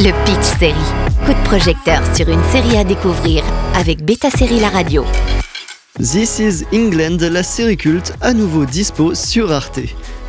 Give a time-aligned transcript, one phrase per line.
[0.00, 0.74] Le Pitch Série.
[1.26, 3.42] Coup de projecteur sur une série à découvrir
[3.74, 5.04] avec Beta Série La Radio.
[5.98, 9.80] This is England, la série culte, à nouveau dispo sur Arte.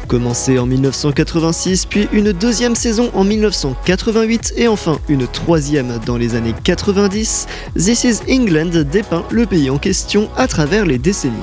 [0.08, 6.34] Commencé en 1986, puis une deuxième saison en 1988 et enfin une troisième dans les
[6.34, 7.46] années 90,
[7.76, 11.36] This is England dépeint le pays en question à travers les décennies.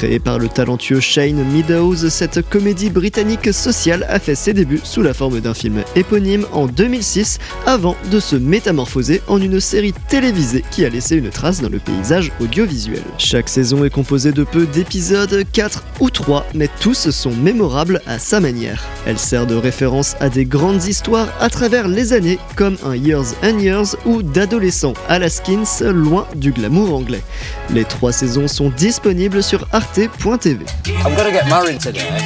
[0.00, 5.02] Créée par le talentueux Shane Meadows, cette comédie britannique sociale a fait ses débuts sous
[5.02, 10.64] la forme d'un film éponyme en 2006 avant de se métamorphoser en une série télévisée
[10.70, 13.02] qui a laissé une trace dans le paysage audiovisuel.
[13.18, 18.18] Chaque saison est composée de peu d'épisodes, 4 ou 3, mais tous sont mémorables à
[18.18, 18.82] sa manière.
[19.04, 23.34] Elle sert de référence à des grandes histoires à travers les années, comme un Years
[23.44, 27.22] and Years ou d'adolescents à la Skins loin du glamour anglais.
[27.68, 29.66] Les trois saisons sont disponibles sur
[29.98, 31.04] arte.tv.
[31.04, 32.16] I'm gonna get married today.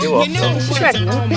[0.00, 0.28] You what?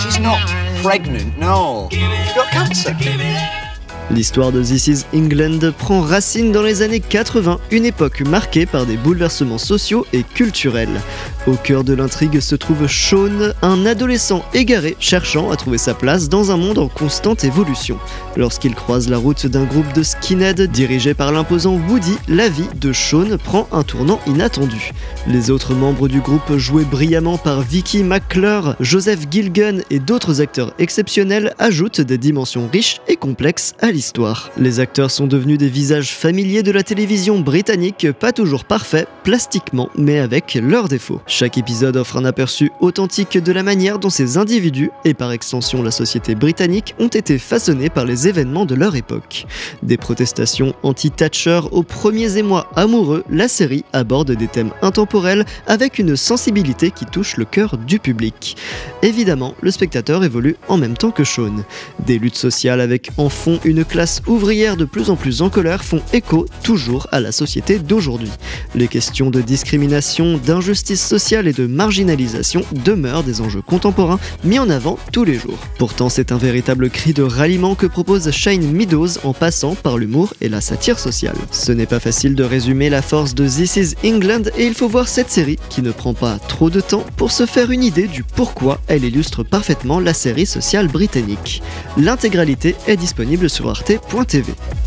[0.02, 0.48] She's not
[0.82, 1.90] pregnant, no.
[1.92, 3.61] She's got cancer.
[4.10, 8.86] L'histoire de This is England prend racine dans les années 80, une époque marquée par
[8.86, 11.02] des bouleversements sociaux et culturels.
[11.48, 16.28] Au cœur de l'intrigue se trouve Sean, un adolescent égaré cherchant à trouver sa place
[16.28, 17.98] dans un monde en constante évolution.
[18.36, 22.92] Lorsqu'il croise la route d'un groupe de skinheads dirigé par l'imposant Woody, la vie de
[22.92, 24.92] Sean prend un tournant inattendu.
[25.28, 30.74] Les autres membres du groupe, joués brillamment par Vicky McClure, Joseph Gilgun et d'autres acteurs
[30.80, 34.50] exceptionnels, ajoutent des dimensions riches et complexes à l'histoire.
[34.58, 39.90] Les acteurs sont devenus des visages familiers de la télévision britannique, pas toujours parfaits plastiquement,
[39.96, 41.22] mais avec leurs défauts.
[41.28, 45.84] Chaque épisode offre un aperçu authentique de la manière dont ces individus, et par extension
[45.84, 49.46] la société britannique, ont été façonnés par les événements de leur époque.
[49.84, 56.16] Des protestations anti-Thatcher aux premiers émois amoureux, la série aborde des thèmes intemporels avec une
[56.16, 58.56] sensibilité qui touche le cœur du public.
[59.02, 61.64] Évidemment, le spectateur évolue en même temps que Sean.
[62.06, 65.84] Des luttes sociales avec en fond une classe ouvrière de plus en plus en colère
[65.84, 68.32] font écho toujours à la société d'aujourd'hui.
[68.76, 74.70] Les questions de discrimination, d'injustice sociale et de marginalisation demeurent des enjeux contemporains mis en
[74.70, 75.60] avant tous les jours.
[75.78, 80.34] Pourtant, c'est un véritable cri de ralliement que propose Shane Meadows en passant par l'humour
[80.42, 81.36] et la satire sociale.
[81.52, 84.88] Ce n'est pas facile de résumer la force de This is England et il faut
[84.88, 88.08] voir cette série qui ne prend pas trop de temps pour se faire une idée
[88.08, 91.62] du pourquoi elle illustre parfaitement la série sociale britannique.
[91.98, 93.70] L'intégralité est disponible sur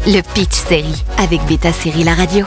[0.06, 2.44] Le Pitch Série avec Beta Série La Radio.